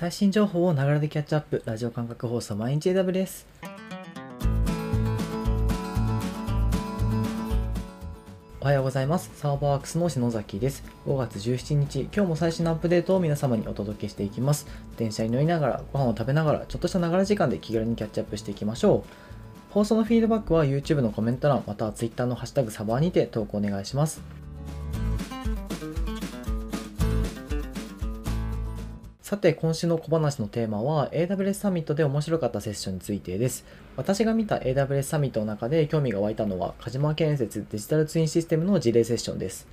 [0.00, 1.62] 最新情報をながらでキャッチアップ。
[1.66, 3.46] ラジオ感覚放送毎日 AW です。
[8.62, 9.30] おはようございます。
[9.34, 10.84] サーバーワークスの篠崎です。
[11.06, 12.00] 5月17日。
[12.04, 14.66] 今日も最新のアップデートを皆様にお届けしていきます。
[14.96, 19.10] 電車に乗りながらご飯を食べながらちょっとしたながら時間で気軽にキャッチアップしていきましょう。
[19.68, 24.39] 放送のフィードバックは YouTube のコメント欄または Twitter のハッシュタグサバーにて投稿お願いします。
[29.30, 33.64] さて、今週の小話のテーマは AWS サミットで面白かったセッションについてです。
[33.94, 39.68] 私が見た AWS サミットの中で興味が湧いたのは、鹿島建設デジタルツインシステムの事例セッションです。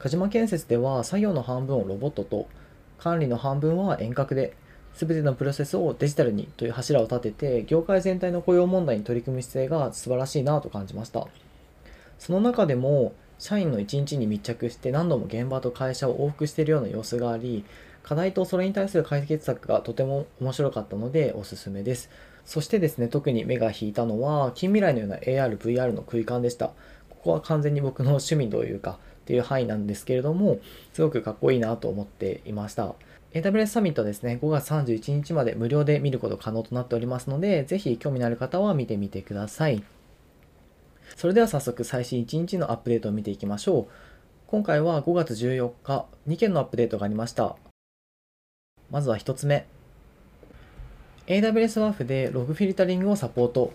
[0.00, 2.48] 鹿島建設では作業の半分をロボットと、
[2.98, 4.56] 管理の半分は遠隔で、
[4.96, 11.28] 全てのプロセスをデジタルにという柱を立てて、業界全体の雇用問題に取り組む姿勢が素晴らしいなと感じました。
[12.18, 17.64] その中でも、社員の一日に密着して何度も現場と会社を往復しているような様子があり、
[18.08, 22.08] 課題とそれに対する解決策がとても面白かったのでおすすめです。
[22.46, 26.68] そしてですね、特に目が引いたのは、近未来のような AR、VR の空間でした。
[27.10, 30.58] ここは完全に僕の趣味というか、っていう範囲なんですけれども、
[30.94, 32.94] すごくかっこいいなと思っていました。
[33.34, 39.84] AWS サミットですね、5月31日まで無料で見ること可能となっておりますので、ぜひ興味のある方は見てみてください。
[41.14, 43.86] それでは早速最新1日のアップデートを見ていきましょう。
[44.46, 47.56] 今回は5月14日、2件のアップデートがありました。
[48.90, 49.66] まずは1つ目。
[51.26, 53.72] AWS WAF でログフィルタリングをサポート。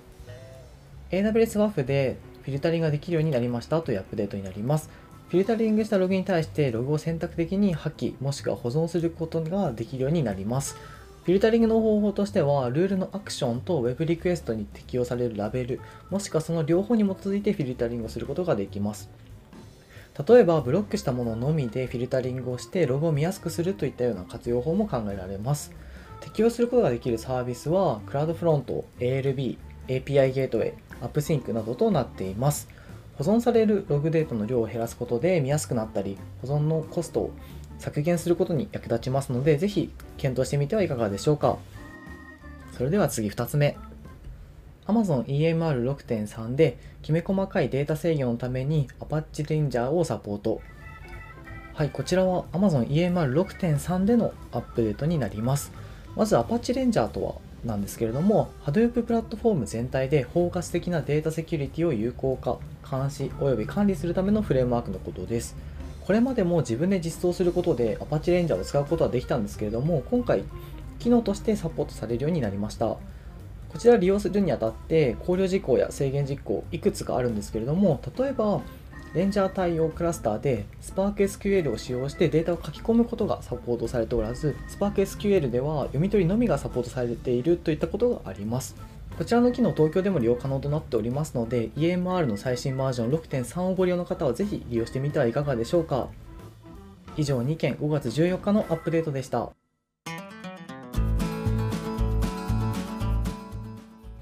[1.11, 4.89] AWS WAF でフィルタリングができるようになりましたというアップデートになります。
[5.29, 10.75] フィルタリングしたログに対してログを選択的に破棄もしくは保存することができるようになります。
[11.23, 19.09] フィルタリングの方法としては、ルールのアクションと Web リクエストに適用されるラベル、もしくはその両方に基づいてフィルタリングをすることができます。
[20.27, 25.71] 例えばブロックしたもののみでフィルタリングをしてログを見やすくするといったような活用法も考えられます。
[26.21, 32.69] 適用することができるサービスはクラウドフロント ALB API ゲートウェイ AppSync などとなっています。
[33.17, 37.31] 保存されるログデータの量を減らすことで見やすくなったり保存のコストを
[37.77, 41.57] 削減することに役立ちますのでぜひ検討してみてはいかがでしょうか。
[42.71, 43.77] それでは次2つ目。
[44.87, 50.61] Amazon EMR6.3 できめ細かいデータ制御のために Apache Ranger をサポート。
[51.73, 55.71] はい、こちらは Amazon EMR6.3 でのアップデートになります。
[56.15, 57.35] まず Apache Ranger とは
[57.65, 65.55] なんですけれども、Hadoop プラットフォーム全体で包括的なデータセキュリティを有効化、監視及び管理するためのフレームワークのことです。
[66.05, 70.43] これまでも自分で実装することで Apache Ranger を使うことはできたんですけれども、今回、
[70.99, 72.97] 機能としてサポートされるようになりました。
[73.73, 78.61] こちら利用するにあたって考慮事項や制限事項いくつかあるんですけれども例えば
[79.13, 88.75] レンジャー対応クラスターで SparkSQL を使用してデータを書き込むことがサポートされておらず SparkSQL では読み取りのみがサポートされているといったことがあります。
[89.17, 96.09] こちらの機能東京でも利用可能となっておりますので EMR の最新バージョン6.3をご利用の方はぜひ利用してみてはいかがでしょうか。
[97.15, 99.51] 以上2件5月14日のアップデートでした。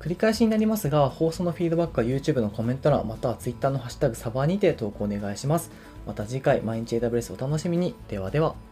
[0.02, 5.70] 繰り返しになりますが、放送のフィードバックは YouTube のコメント欄、または Twitter のハッシュタグサバーにて投稿お願いします。
[6.08, 7.94] また次回、毎日 AWS お楽しみに。
[8.10, 8.71] ではでは。